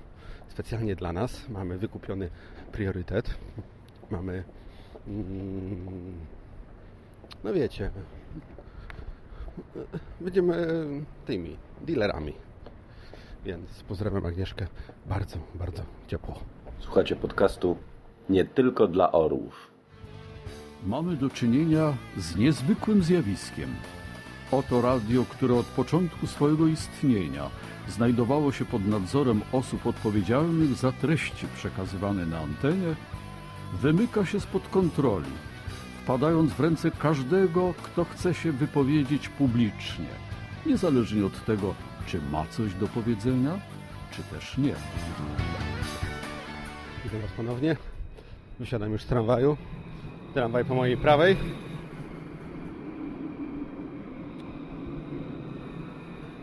Specjalnie 0.48 0.96
dla 0.96 1.12
nas 1.12 1.48
mamy 1.48 1.78
wykupiony 1.78 2.30
priorytet. 2.72 3.34
Mamy, 4.10 4.44
mm, 5.06 6.14
no 7.44 7.52
wiecie, 7.52 7.90
będziemy 10.20 10.88
tymi 11.26 11.56
dealerami. 11.80 12.32
Więc 13.44 13.82
pozdrawiam 13.88 14.26
Agnieszkę 14.26 14.66
bardzo, 15.06 15.38
bardzo 15.54 15.82
ciepło. 16.06 16.40
Słuchacie 16.78 17.16
podcastu 17.16 17.76
nie 18.30 18.44
tylko 18.44 18.88
dla 18.88 19.12
orłów. 19.12 19.70
Mamy 20.86 21.16
do 21.16 21.30
czynienia 21.30 21.96
z 22.16 22.36
niezwykłym 22.36 23.02
zjawiskiem. 23.02 23.74
Oto 24.52 24.82
radio, 24.82 25.24
które 25.24 25.54
od 25.54 25.66
początku 25.66 26.26
swojego 26.26 26.66
istnienia 26.66 27.50
znajdowało 27.88 28.52
się 28.52 28.64
pod 28.64 28.86
nadzorem 28.86 29.40
osób 29.52 29.86
odpowiedzialnych 29.86 30.74
za 30.74 30.92
treści 30.92 31.46
przekazywane 31.56 32.26
na 32.26 32.38
antenie, 32.38 32.94
wymyka 33.80 34.26
się 34.26 34.40
spod 34.40 34.68
kontroli, 34.68 35.30
wpadając 36.02 36.52
w 36.52 36.60
ręce 36.60 36.90
każdego, 36.90 37.74
kto 37.82 38.04
chce 38.04 38.34
się 38.34 38.52
wypowiedzieć 38.52 39.28
publicznie, 39.28 40.08
niezależnie 40.66 41.26
od 41.26 41.44
tego, 41.44 41.74
czy 42.06 42.20
ma 42.32 42.46
coś 42.46 42.74
do 42.74 42.86
powiedzenia, 42.86 43.60
czy 44.10 44.22
też 44.22 44.58
nie. 44.58 44.74
Witam 47.04 47.20
Was 47.20 47.30
ponownie. 47.36 47.76
Wysiadam 48.58 48.92
już 48.92 49.02
z 49.02 49.06
tramwaju. 49.06 49.56
Tramwaj 50.34 50.64
po 50.64 50.74
mojej 50.74 50.96
prawej. 50.96 51.36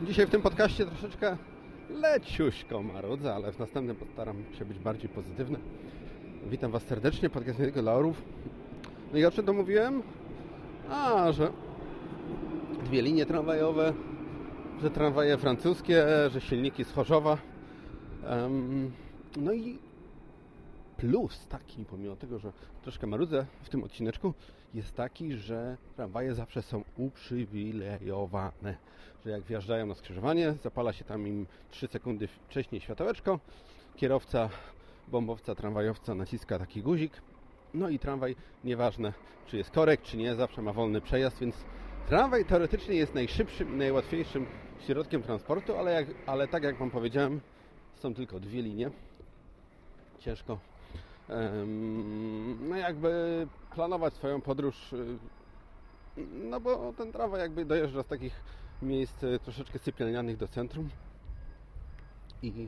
Dzisiaj 0.09 0.27
w 0.27 0.29
tym 0.29 0.41
podcaście 0.41 0.85
troszeczkę 0.85 1.37
leciuśko 1.89 2.83
marudzę, 2.83 3.35
ale 3.35 3.51
w 3.51 3.59
następnym 3.59 3.95
postaram 3.95 4.35
się 4.59 4.65
być 4.65 4.79
bardziej 4.79 5.09
pozytywny. 5.09 5.59
Witam 6.49 6.71
Was 6.71 6.83
serdecznie, 6.83 7.29
podcast 7.29 7.59
nie 7.59 7.65
tylko 7.65 7.81
dla 7.81 7.93
orów. 7.93 8.21
No 9.13 9.19
i 9.19 9.25
o 9.25 9.31
czym 9.31 9.45
to 9.45 9.53
mówiłem? 9.53 10.03
A, 10.89 11.31
że 11.31 11.51
dwie 12.85 13.01
linie 13.01 13.25
tramwajowe, 13.25 13.93
że 14.81 14.91
tramwaje 14.91 15.37
francuskie, 15.37 16.05
że 16.29 16.41
silniki 16.41 16.83
z 16.83 16.91
Chorzowa. 16.91 17.37
Em, 18.25 18.91
no 19.37 19.53
i 19.53 19.77
plus 20.99 21.47
taki, 21.47 21.85
pomimo 21.85 22.15
tego, 22.15 22.39
że 22.39 22.51
troszkę 22.81 23.07
marudzę 23.07 23.45
w 23.63 23.69
tym 23.69 23.83
odcineczku, 23.83 24.33
jest 24.73 24.95
taki, 24.95 25.33
że 25.33 25.77
tramwaje 25.95 26.33
zawsze 26.33 26.61
są 26.61 26.83
uprzywilejowane. 26.97 28.77
Że 29.25 29.29
jak 29.29 29.41
wjeżdżają 29.41 29.85
na 29.85 29.95
skrzyżowanie, 29.95 30.53
zapala 30.63 30.93
się 30.93 31.05
tam 31.05 31.27
im 31.27 31.47
3 31.69 31.87
sekundy 31.87 32.27
wcześniej 32.27 32.81
światełeczko, 32.81 33.39
kierowca, 33.95 34.49
bombowca, 35.07 35.55
tramwajowca 35.55 36.15
naciska 36.15 36.59
taki 36.59 36.81
guzik, 36.81 37.21
no 37.73 37.89
i 37.89 37.99
tramwaj, 37.99 38.35
nieważne 38.63 39.13
czy 39.47 39.57
jest 39.57 39.71
korek, 39.71 40.01
czy 40.01 40.17
nie, 40.17 40.35
zawsze 40.35 40.61
ma 40.61 40.73
wolny 40.73 41.01
przejazd, 41.01 41.39
więc 41.39 41.55
tramwaj 42.07 42.45
teoretycznie 42.45 42.95
jest 42.95 43.15
najszybszym 43.15 43.77
najłatwiejszym 43.77 44.45
środkiem 44.79 45.23
transportu, 45.23 45.77
ale, 45.77 45.91
jak, 45.91 46.07
ale 46.25 46.47
tak 46.47 46.63
jak 46.63 46.77
Wam 46.77 46.91
powiedziałem, 46.91 47.41
są 47.95 48.13
tylko 48.13 48.39
dwie 48.39 48.61
linie. 48.61 48.91
Ciężko 50.19 50.68
no 52.69 52.75
jakby 52.75 53.48
planować 53.75 54.13
swoją 54.13 54.41
podróż, 54.41 54.93
y, 54.93 55.17
no 56.50 56.59
bo 56.59 56.93
ten 56.98 57.12
tramwaj 57.12 57.39
jakby 57.39 57.65
dojeżdża 57.65 58.03
z 58.03 58.07
takich 58.07 58.43
miejsc 58.81 59.24
y, 59.24 59.39
troszeczkę 59.39 59.79
sypialnianych 59.79 60.38
do 60.38 60.48
centrum 60.48 60.89
i 62.43 62.67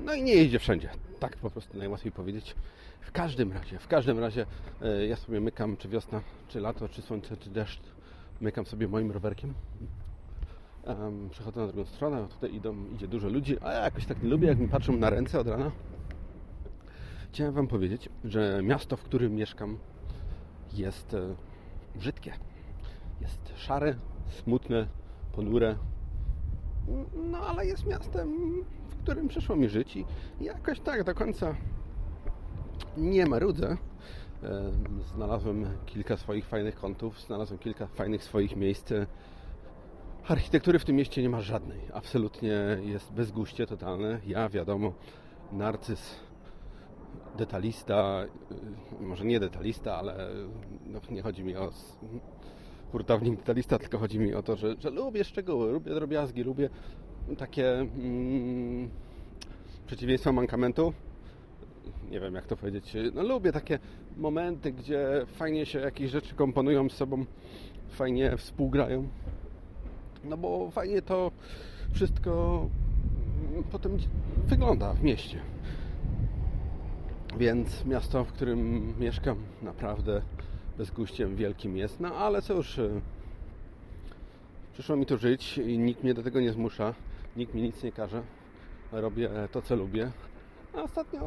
no 0.00 0.14
i 0.14 0.22
nie 0.22 0.34
jeździ 0.34 0.58
wszędzie. 0.58 0.88
Tak 1.20 1.36
po 1.36 1.50
prostu 1.50 1.78
najłatwiej 1.78 2.12
powiedzieć. 2.12 2.54
W 3.00 3.12
każdym 3.12 3.52
razie, 3.52 3.78
w 3.78 3.88
każdym 3.88 4.18
razie 4.18 4.46
e, 4.82 5.06
ja 5.06 5.16
sobie 5.16 5.40
mykam, 5.40 5.76
czy 5.76 5.88
wiosna, 5.88 6.20
czy 6.48 6.60
lato, 6.60 6.88
czy 6.88 7.02
słońce, 7.02 7.36
czy 7.36 7.50
deszcz. 7.50 7.82
Mykam 8.40 8.66
sobie 8.66 8.88
moim 8.88 9.10
rowerkiem. 9.10 9.54
Um, 10.86 11.28
przechodzę 11.30 11.60
na 11.60 11.66
drugą 11.66 11.84
stronę, 11.84 12.28
tutaj 12.28 12.54
idą, 12.54 12.86
idzie 12.94 13.08
dużo 13.08 13.28
ludzi, 13.28 13.56
a 13.60 13.72
ja 13.72 13.84
jakoś 13.84 14.06
tak 14.06 14.22
nie 14.22 14.28
lubię, 14.28 14.48
jak 14.48 14.58
mi 14.58 14.68
patrzą 14.68 14.96
na 14.96 15.10
ręce 15.10 15.40
od 15.40 15.46
rana. 15.46 15.70
Chciałem 17.32 17.54
Wam 17.54 17.66
powiedzieć, 17.66 18.08
że 18.24 18.60
miasto, 18.62 18.96
w 18.96 19.02
którym 19.02 19.34
mieszkam, 19.34 19.78
jest 20.72 21.14
e, 21.14 21.34
brzydkie. 21.94 22.32
Jest 23.20 23.52
szare, 23.56 23.94
smutne, 24.28 24.86
ponure. 25.32 25.76
No 27.14 27.38
ale 27.38 27.66
jest 27.66 27.86
miastem, 27.86 28.28
w 28.88 28.96
którym 28.96 29.28
przyszło 29.28 29.56
mi 29.56 29.68
żyć 29.68 29.96
i 29.96 30.04
jakoś 30.40 30.80
tak 30.80 31.04
do 31.04 31.14
końca 31.14 31.56
nie 32.96 33.26
marudzę. 33.26 33.68
Em, 34.42 35.02
Znalazłem 35.14 35.66
kilka 35.86 36.16
swoich 36.16 36.46
fajnych 36.46 36.74
kątów, 36.74 37.20
znalazłem 37.20 37.58
kilka 37.58 37.86
fajnych 37.86 38.24
swoich 38.24 38.56
miejsc. 38.56 38.92
Architektury 40.28 40.78
w 40.78 40.84
tym 40.84 40.96
mieście 40.96 41.22
nie 41.22 41.30
ma 41.30 41.40
żadnej. 41.40 41.80
Absolutnie 41.92 42.78
jest 42.82 43.12
bezguście 43.12 43.66
totalne. 43.66 44.20
Ja, 44.26 44.48
wiadomo, 44.48 44.92
narcyz, 45.52 46.20
detalista, 47.38 48.26
y, 49.00 49.02
może 49.02 49.24
nie 49.24 49.40
detalista, 49.40 49.96
ale 49.96 50.28
no, 50.86 51.00
nie 51.10 51.22
chodzi 51.22 51.44
mi 51.44 51.56
o 51.56 51.70
hurtownik 52.92 53.36
detalista, 53.36 53.78
tylko 53.78 53.98
chodzi 53.98 54.18
mi 54.18 54.34
o 54.34 54.42
to, 54.42 54.56
że, 54.56 54.74
że 54.78 54.90
lubię 54.90 55.24
szczegóły, 55.24 55.72
lubię 55.72 55.94
drobiazgi, 55.94 56.42
lubię 56.42 56.70
takie 57.38 57.78
mm, 57.78 58.90
przeciwieństwa 59.86 60.32
mankamentu. 60.32 60.92
Nie 62.10 62.20
wiem 62.20 62.34
jak 62.34 62.46
to 62.46 62.56
powiedzieć. 62.56 62.96
No 63.14 63.22
lubię 63.22 63.52
takie 63.52 63.78
momenty, 64.16 64.72
gdzie 64.72 65.26
fajnie 65.26 65.66
się 65.66 65.78
jakieś 65.78 66.10
rzeczy 66.10 66.34
komponują 66.34 66.88
z 66.88 66.92
sobą, 66.92 67.24
fajnie 67.88 68.36
współgrają. 68.36 69.08
No 70.24 70.36
bo 70.36 70.70
fajnie 70.70 71.02
to 71.02 71.30
wszystko 71.92 72.66
mm, 73.50 73.64
potem 73.64 73.98
wygląda 74.46 74.94
w 74.94 75.02
mieście. 75.02 75.40
Więc 77.38 77.84
miasto, 77.84 78.24
w 78.24 78.32
którym 78.32 78.94
mieszkam, 79.00 79.36
naprawdę 79.62 80.22
bezguściem 80.78 81.36
wielkim 81.36 81.76
jest. 81.76 82.00
No 82.00 82.14
ale 82.14 82.42
cóż, 82.42 82.78
y, 82.78 83.00
przyszło 84.72 84.96
mi 84.96 85.06
tu 85.06 85.18
żyć 85.18 85.58
i 85.58 85.78
nikt 85.78 86.02
mnie 86.02 86.14
do 86.14 86.22
tego 86.22 86.40
nie 86.40 86.52
zmusza, 86.52 86.94
nikt 87.36 87.54
mi 87.54 87.62
nic 87.62 87.82
nie 87.82 87.92
każe. 87.92 88.22
Robię 88.92 89.30
to, 89.52 89.62
co 89.62 89.76
lubię. 89.76 90.10
A 90.74 90.82
ostatnio 90.82 91.20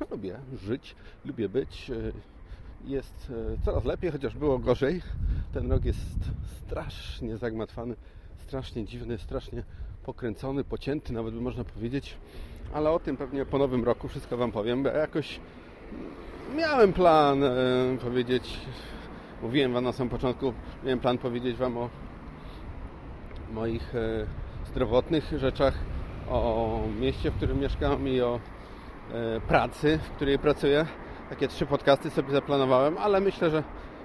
no, 0.00 0.06
lubię 0.10 0.38
żyć, 0.54 0.94
lubię 1.24 1.48
być. 1.48 1.90
y, 1.90 2.12
Jest 2.84 3.30
y, 3.30 3.58
coraz 3.64 3.84
lepiej, 3.84 4.10
chociaż 4.10 4.34
było 4.36 4.58
gorzej. 4.58 5.02
Ten 5.52 5.72
rok 5.72 5.84
jest 5.84 6.00
strasznie 6.44 7.36
zagmatwany, 7.36 7.96
strasznie 8.38 8.84
dziwny, 8.84 9.18
strasznie 9.18 9.62
pokręcony, 10.04 10.64
pocięty, 10.64 11.12
nawet 11.12 11.34
by 11.34 11.40
można 11.40 11.64
powiedzieć. 11.64 12.16
Ale 12.74 12.90
o 12.90 12.98
tym 12.98 13.16
pewnie 13.16 13.44
po 13.44 13.58
nowym 13.58 13.84
roku 13.84 14.08
wszystko 14.08 14.36
Wam 14.36 14.52
powiem, 14.52 14.82
bo 14.82 14.88
ja 14.88 14.96
jakoś 14.96 15.40
miałem 16.56 16.92
plan 16.92 17.44
e, 17.44 17.50
powiedzieć 18.02 18.60
mówiłem 19.42 19.72
Wam 19.72 19.84
na 19.84 19.92
samym 19.92 20.10
początku, 20.10 20.52
miałem 20.84 20.98
plan 20.98 21.18
powiedzieć 21.18 21.56
Wam 21.56 21.78
o 21.78 21.88
moich 23.52 23.94
e, 23.94 24.26
zdrowotnych 24.66 25.32
rzeczach, 25.36 25.74
o 26.30 26.80
mieście, 27.00 27.30
w 27.30 27.36
którym 27.36 27.60
mieszkam 27.60 28.08
i 28.08 28.20
o 28.20 28.40
e, 29.12 29.40
pracy, 29.40 29.98
w 29.98 30.10
której 30.10 30.38
pracuję. 30.38 30.86
Takie 31.30 31.48
trzy 31.48 31.66
podcasty 31.66 32.10
sobie 32.10 32.32
zaplanowałem, 32.32 32.98
ale 32.98 33.20
myślę, 33.20 33.50
że 33.50 33.62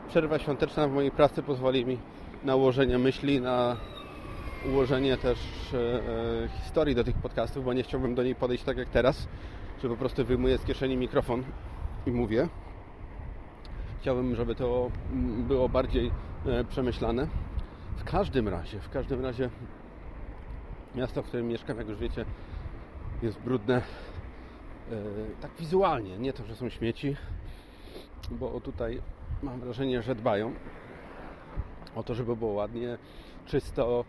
przerwa 0.08 0.40
świąteczna 0.40 0.88
w 0.88 0.92
mojej 0.92 1.12
pracy 1.12 1.44
pozwoli 1.44 1.86
mi 1.86 1.98
na 2.44 2.56
ułożenie 2.56 2.98
myśli, 2.98 3.42
na 3.42 3.78
ułożenie 4.68 5.18
też 5.18 5.40
e, 5.74 5.78
e, 5.78 6.48
historii 6.48 6.96
do 6.96 7.04
tych 7.04 7.16
podcastów, 7.16 7.66
bo 7.66 7.74
nie 7.74 7.84
chciałbym 7.84 8.16
do 8.16 8.24
niej 8.24 8.36
podejść 8.36 8.64
tak 8.64 8.78
jak 8.78 8.90
teraz, 8.90 9.28
że 9.84 9.90
po 9.90 9.98
prostu 9.98 10.26
wyjmuję 10.26 10.58
z 10.58 10.66
kieszeni 10.66 10.98
mikrofon 10.98 11.44
i 12.06 12.12
mówię. 12.12 12.48
Chciałbym, 14.02 14.36
żeby 14.36 14.56
to 14.56 14.92
mm, 15.12 15.44
było 15.44 15.70
bardziej 15.70 16.12
e, 16.46 16.64
przemyślane. 16.64 17.28
W 17.98 18.04
każdym 18.04 18.48
razie, 18.48 18.80
w 18.80 18.90
każdym 18.90 19.22
razie 19.22 19.50
miasto, 20.96 21.24
w 21.24 21.26
którym 21.26 21.48
mieszkam, 21.48 21.78
jak 21.78 21.88
już 21.88 21.98
wiecie, 21.98 22.26
jest 23.22 23.40
brudne 23.40 23.82
tak 25.42 25.52
wizualnie, 25.60 26.18
nie 26.18 26.34
to, 26.34 26.46
że 26.46 26.56
są 26.56 26.70
śmieci, 26.70 27.16
bo 28.32 28.62
tutaj 28.62 29.02
mam 29.44 29.60
wrażenie, 29.60 30.02
że 30.02 30.16
dbają 30.16 30.54
o 31.96 32.04
to, 32.04 32.16
żeby 32.16 32.36
było 32.36 32.52
ładnie, 32.52 32.98
czysto, 33.46 34.06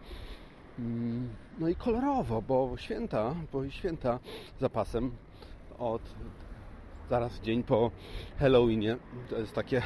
no 1.59 1.69
i 1.69 1.75
kolorowo, 1.75 2.43
bo 2.43 2.77
święta, 2.77 3.35
bo 3.53 3.71
święta 3.71 4.19
zapasem 4.61 5.11
od 5.79 6.03
zaraz 7.11 7.41
dzień 7.41 7.63
po 7.63 7.91
Halloweenie, 8.39 8.97
to 9.31 9.39
jest 9.39 9.55
takie 9.55 9.83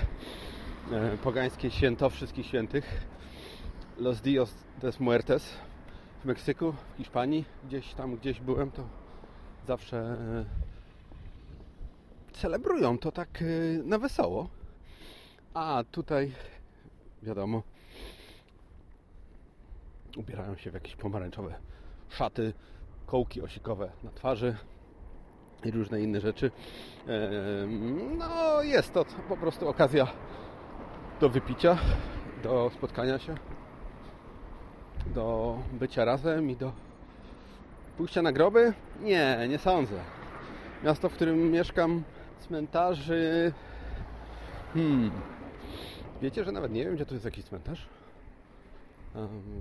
e, 0.93 1.19
pogańskie 1.19 1.71
święto 1.71 2.11
wszystkich 2.11 2.47
świętych, 2.47 3.07
Los 3.99 4.21
Dios 4.21 4.55
des 4.81 5.01
Muertes 5.01 5.57
w 6.23 6.25
Meksyku, 6.25 6.73
w 6.73 6.97
Hiszpanii, 6.97 7.45
gdzieś 7.65 7.95
tam, 7.95 8.17
gdzieś 8.17 8.41
byłem, 8.41 8.71
to 8.71 8.89
zawsze 9.67 9.99
e, 9.99 10.45
celebrują 12.33 12.99
to 12.99 13.13
tak 13.13 13.43
e, 13.43 13.45
na 13.83 13.99
wesoło. 13.99 14.49
A 15.55 15.85
tutaj, 15.91 16.33
wiadomo, 17.23 17.63
ubierają 20.17 20.57
się 20.57 20.71
w 20.71 20.75
jakieś 20.75 20.97
pomarańczowe 20.97 21.55
szaty, 22.09 22.53
kołki 23.07 23.43
osikowe 23.43 23.93
na 24.05 24.11
twarzy 24.11 24.57
i 25.65 25.71
różne 25.71 26.01
inne 26.01 26.21
rzeczy. 26.21 26.51
No, 28.19 28.63
jest 28.63 28.93
to 28.93 29.05
po 29.29 29.37
prostu 29.37 29.69
okazja 29.69 30.07
do 31.21 31.29
wypicia, 31.29 31.79
do 32.43 32.71
spotkania 32.75 33.19
się, 33.19 33.35
do 35.07 35.59
bycia 35.73 36.05
razem 36.05 36.51
i 36.51 36.57
do 36.57 36.73
pójścia 37.97 38.23
na 38.23 38.33
groby? 38.33 38.73
Nie, 39.01 39.47
nie 39.49 39.59
sądzę. 39.59 40.01
Miasto, 40.85 41.09
w 41.09 41.15
którym 41.15 41.51
mieszkam, 41.51 42.03
cmentarzy. 42.41 43.53
Hmm. 44.75 45.11
Wiecie, 46.23 46.45
że 46.45 46.53
nawet 46.53 46.73
nie 46.73 46.85
wiem, 46.85 46.95
gdzie 46.95 47.07
tu 47.07 47.15
jest 47.15 47.25
jakiś 47.25 47.45
cmentarz? 47.45 47.89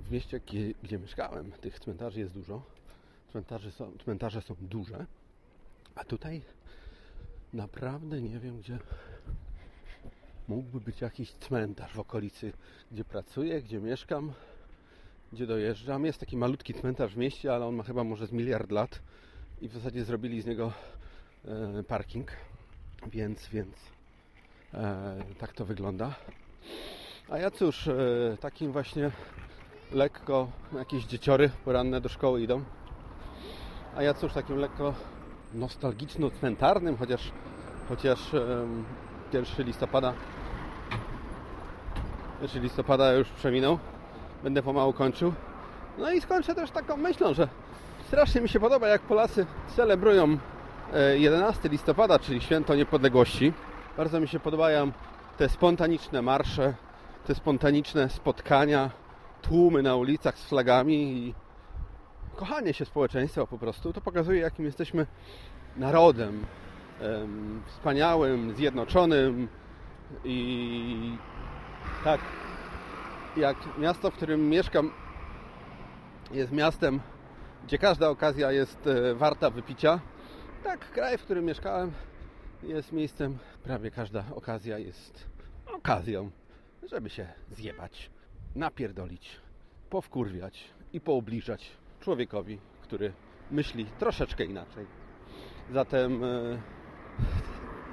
W 0.02 0.10
mieście, 0.10 0.40
gdzie, 0.40 0.74
gdzie 0.82 0.98
mieszkałem, 0.98 1.52
tych 1.52 1.80
cmentarzy 1.80 2.20
jest 2.20 2.34
dużo. 2.34 2.62
Cmentarzy 3.32 3.72
są, 3.72 3.92
cmentarze 4.04 4.42
są 4.42 4.54
duże. 4.60 5.06
A 5.94 6.04
tutaj 6.04 6.42
naprawdę 7.52 8.22
nie 8.22 8.38
wiem, 8.38 8.58
gdzie 8.58 8.78
mógłby 10.48 10.80
być 10.80 11.00
jakiś 11.00 11.32
cmentarz 11.32 11.92
w 11.92 12.00
okolicy, 12.00 12.52
gdzie 12.92 13.04
pracuję, 13.04 13.62
gdzie 13.62 13.80
mieszkam, 13.80 14.32
gdzie 15.32 15.46
dojeżdżam. 15.46 16.04
Jest 16.04 16.20
taki 16.20 16.36
malutki 16.36 16.74
cmentarz 16.74 17.14
w 17.14 17.16
mieście, 17.16 17.54
ale 17.54 17.66
on 17.66 17.74
ma 17.74 17.82
chyba 17.82 18.04
może 18.04 18.26
z 18.26 18.32
miliard 18.32 18.70
lat 18.70 19.00
i 19.60 19.68
w 19.68 19.72
zasadzie 19.72 20.04
zrobili 20.04 20.42
z 20.42 20.46
niego 20.46 20.72
e, 21.44 21.82
parking, 21.82 22.32
więc, 23.06 23.48
więc 23.48 23.76
e, 24.74 25.24
tak 25.38 25.52
to 25.52 25.64
wygląda. 25.64 26.14
A 27.30 27.38
ja 27.38 27.50
cóż, 27.50 27.88
e, 27.88 27.92
takim 28.40 28.72
właśnie 28.72 29.10
lekko 29.92 30.48
jakieś 30.78 31.04
dzieciory 31.04 31.50
poranne 31.64 32.00
do 32.00 32.08
szkoły 32.08 32.42
idą. 32.42 32.62
A 33.96 34.02
ja 34.02 34.14
cóż, 34.14 34.32
takim 34.32 34.56
lekko 34.56 34.94
nostalgiczno-cmentarnym, 35.54 36.98
chociaż, 36.98 37.32
chociaż 37.88 38.34
em, 38.34 38.84
1 39.32 39.66
listopada 39.66 40.14
1 42.42 42.62
listopada 42.62 43.12
już 43.12 43.28
przeminął. 43.28 43.78
Będę 44.42 44.62
pomału 44.62 44.92
kończył. 44.92 45.32
No 45.98 46.12
i 46.12 46.20
skończę 46.20 46.54
też 46.54 46.70
taką 46.70 46.96
myślą, 46.96 47.34
że 47.34 47.48
strasznie 48.06 48.40
mi 48.40 48.48
się 48.48 48.60
podoba, 48.60 48.88
jak 48.88 49.02
Polacy 49.02 49.46
celebrują 49.76 50.38
e, 50.92 51.18
11 51.18 51.68
listopada, 51.68 52.18
czyli 52.18 52.40
święto 52.40 52.74
niepodległości. 52.74 53.52
Bardzo 53.96 54.20
mi 54.20 54.28
się 54.28 54.40
podobają 54.40 54.92
te 55.38 55.48
spontaniczne 55.48 56.22
marsze, 56.22 56.74
te 57.26 57.34
spontaniczne 57.34 58.08
spotkania, 58.08 58.90
tłumy 59.42 59.82
na 59.82 59.96
ulicach 59.96 60.38
z 60.38 60.44
flagami 60.44 60.94
i 60.94 61.34
kochanie 62.36 62.74
się 62.74 62.84
społeczeństwa 62.84 63.46
po 63.46 63.58
prostu. 63.58 63.92
To 63.92 64.00
pokazuje, 64.00 64.40
jakim 64.40 64.64
jesteśmy 64.64 65.06
narodem 65.76 66.46
em, 67.00 67.62
wspaniałym, 67.66 68.54
zjednoczonym 68.54 69.48
i 70.24 71.16
tak 72.04 72.20
jak 73.36 73.56
miasto, 73.78 74.10
w 74.10 74.14
którym 74.14 74.48
mieszkam 74.48 74.90
jest 76.32 76.52
miastem, 76.52 77.00
gdzie 77.66 77.78
każda 77.78 78.08
okazja 78.08 78.52
jest 78.52 78.86
e, 78.86 79.14
warta 79.14 79.50
wypicia, 79.50 80.00
tak 80.64 80.90
kraj, 80.90 81.18
w 81.18 81.22
którym 81.22 81.44
mieszkałem 81.44 81.92
jest 82.62 82.92
miejscem, 82.92 83.38
prawie 83.62 83.90
każda 83.90 84.24
okazja 84.34 84.78
jest 84.78 85.28
okazją, 85.74 86.30
żeby 86.82 87.10
się 87.10 87.28
zjebać, 87.50 88.10
napierdolić, 88.54 89.40
powkurwiać 89.90 90.64
i 90.92 91.00
poobliżać 91.00 91.70
człowiekowi, 92.00 92.58
który 92.82 93.12
myśli 93.50 93.86
troszeczkę 93.98 94.44
inaczej. 94.44 94.86
Zatem 95.72 96.24
e, 96.24 96.28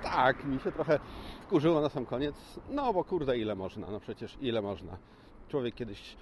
tak, 0.04 0.46
mi 0.46 0.60
się 0.60 0.72
trochę 0.72 1.00
wkurzyło 1.42 1.82
na 1.82 1.90
sam 1.90 2.06
koniec. 2.06 2.36
No 2.70 2.94
bo 2.94 3.04
kurde, 3.04 3.38
ile 3.38 3.56
można? 3.56 3.92
No 3.92 4.00
przecież 4.00 4.38
ile 4.42 4.62
można? 4.62 4.98
Człowiek 5.48 5.76
kiedyś 5.76 6.16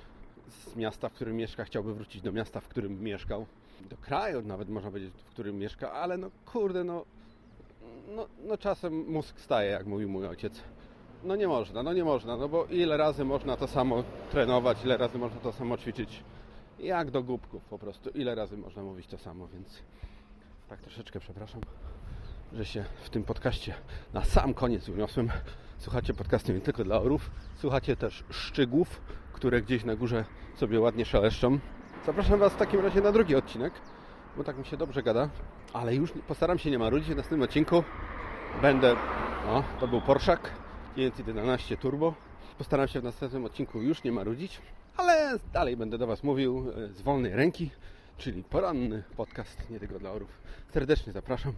z 0.48 0.76
miasta, 0.76 1.10
w 1.10 1.14
którym 1.14 1.36
mieszka, 1.36 1.64
chciałby 1.66 1.94
wrócić 1.94 2.22
do 2.22 2.32
miasta, 2.32 2.60
w 2.60 2.68
którym 2.68 3.04
mieszkał. 3.04 3.46
Do 3.90 3.98
kraju 3.98 4.42
nawet 4.42 4.70
można 4.70 4.90
powiedzieć, 4.90 5.14
w 5.14 5.30
którym 5.30 5.60
mieszka, 5.60 5.92
ale 5.92 6.18
no 6.18 6.32
kurde, 6.46 6.84
no, 6.84 7.06
no, 8.16 8.28
no 8.48 8.58
czasem 8.58 9.12
mózg 9.12 9.40
staje, 9.40 9.72
jak 9.72 9.86
mówił 9.86 10.10
mój 10.10 10.28
ojciec. 10.28 10.64
No 11.24 11.36
nie 11.36 11.48
można, 11.48 11.84
no 11.84 11.94
nie 11.94 12.04
można, 12.04 12.38
no 12.38 12.50
bo 12.50 12.66
ile 12.66 12.98
razy 12.98 13.26
można 13.26 13.58
to 13.58 13.68
samo 13.68 14.04
trenować, 14.32 14.86
ile 14.86 14.98
razy 14.98 15.18
można 15.18 15.40
to 15.40 15.52
samo 15.52 15.78
ćwiczyć. 15.78 16.24
Jak 16.80 17.12
do 17.12 17.24
głupków 17.24 17.66
po 17.66 17.80
prostu. 17.80 18.10
Ile 18.10 18.36
razy 18.36 18.58
można 18.58 18.84
mówić 18.84 19.08
to 19.08 19.18
samo, 19.18 19.48
więc 19.48 19.84
tak 20.70 20.82
troszeczkę 20.82 21.20
przepraszam, 21.20 21.62
że 22.54 22.66
się 22.66 22.86
w 23.04 23.10
tym 23.10 23.24
podcaście 23.24 23.74
na 24.14 24.24
sam 24.24 24.54
koniec 24.54 24.90
uniosłem. 24.90 25.30
Słuchacie 25.78 26.14
podcastu 26.14 26.54
nie 26.54 26.62
tylko 26.62 26.84
dla 26.84 27.02
orów, 27.02 27.32
słuchacie 27.56 27.96
też 27.96 28.24
szczygłów, 28.30 29.02
które 29.34 29.62
gdzieś 29.62 29.84
na 29.84 29.96
górze 29.96 30.26
sobie 30.56 30.80
ładnie 30.80 31.06
szeleszczą. 31.06 31.60
Zapraszam 32.06 32.40
Was 32.40 32.54
w 32.54 32.58
takim 32.58 32.80
razie 32.80 33.02
na 33.02 33.12
drugi 33.12 33.36
odcinek, 33.36 33.74
bo 34.38 34.44
tak 34.44 34.58
mi 34.58 34.66
się 34.66 34.78
dobrze 34.78 35.04
gada, 35.04 35.30
ale 35.74 35.96
już 35.96 36.12
postaram 36.28 36.60
się 36.60 36.72
nie 36.72 36.80
marudzić. 36.80 37.10
W 37.10 37.16
następnym 37.16 37.42
odcinku 37.42 37.84
będę... 38.62 38.96
O, 39.48 39.64
to 39.80 39.88
był 39.88 40.02
Porszak 40.02 40.52
911 40.98 41.78
Turbo. 41.78 42.14
Postaram 42.58 42.88
się 42.88 43.02
w 43.02 43.04
następnym 43.04 43.46
odcinku 43.46 43.82
już 43.82 44.04
nie 44.04 44.12
marudzić, 44.12 44.62
ale 44.96 45.40
dalej 45.54 45.78
będę 45.78 45.98
do 45.98 46.08
Was 46.08 46.24
mówił 46.24 46.72
e, 46.72 46.94
z 46.94 47.02
wolnej 47.02 47.36
ręki, 47.36 47.70
czyli 48.18 48.44
poranny 48.44 49.04
podcast 49.18 49.70
nie 49.70 49.80
tylko 49.80 50.00
dla 50.00 50.12
orów. 50.12 50.30
Serdecznie 50.70 51.14
zapraszam. 51.14 51.54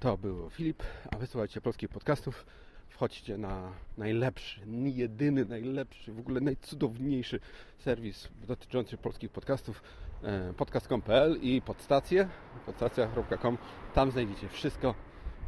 To 0.00 0.18
był 0.18 0.50
Filip, 0.50 0.82
a 1.10 1.16
wysłuchajcie 1.16 1.60
polskich 1.60 1.88
podcastów. 1.88 2.46
Wchodźcie 2.88 3.38
na 3.38 3.72
najlepszy, 3.98 4.60
jedyny, 4.84 5.44
najlepszy, 5.44 6.12
w 6.12 6.18
ogóle 6.18 6.40
najcudowniejszy 6.40 7.40
serwis 7.78 8.28
dotyczący 8.46 8.96
polskich 8.96 9.30
podcastów 9.30 9.82
e, 10.22 10.54
podcast.com.pl 10.56 11.38
i 11.42 11.62
podstację 11.62 12.28
podstacja.com. 12.66 13.58
Tam 13.94 14.10
znajdziecie 14.10 14.48
wszystko, 14.48 14.94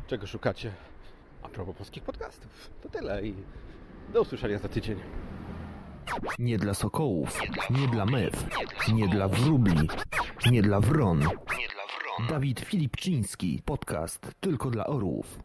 czego 0.06 0.26
szukacie 0.26 0.72
propos 1.54 1.76
polskich 1.76 2.02
podcastów. 2.02 2.70
To 2.82 2.88
tyle 2.88 3.26
i 3.26 3.34
do 4.12 4.20
usłyszenia 4.22 4.58
za 4.58 4.68
tydzień. 4.68 4.98
Nie 6.38 6.58
dla 6.58 6.74
sokołów, 6.74 7.40
nie 7.70 7.88
dla 7.88 8.06
mew, 8.06 8.46
nie 8.92 9.08
dla 9.08 9.28
wróbli, 9.28 9.88
nie 10.50 10.62
dla 10.62 10.80
wron. 10.80 11.28
Dawid 12.28 12.60
Filipczyński, 12.60 13.62
podcast 13.64 14.32
tylko 14.40 14.70
dla 14.70 14.86
orłów. 14.86 15.26